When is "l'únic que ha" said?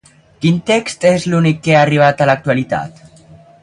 1.33-1.85